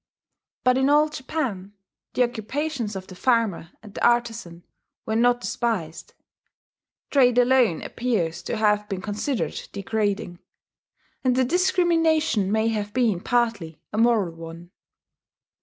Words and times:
But 0.63 0.79
in 0.79 0.89
Old 0.89 1.13
Japan 1.13 1.73
the 2.15 2.23
occupations 2.23 2.95
of 2.95 3.05
the 3.05 3.13
farmer 3.13 3.69
and 3.83 3.93
the 3.93 4.03
artizan 4.03 4.63
were 5.05 5.15
not 5.15 5.41
despised: 5.41 6.15
trade 7.11 7.37
alone 7.37 7.83
appears 7.83 8.41
to 8.41 8.57
have 8.57 8.89
been 8.89 9.03
considered 9.03 9.61
degrading, 9.71 10.39
and 11.23 11.35
the 11.35 11.45
discrimination 11.45 12.51
may 12.51 12.69
have 12.69 12.93
been 12.95 13.19
partly 13.19 13.79
a 13.93 13.99
moral 13.99 14.33
one. 14.33 14.71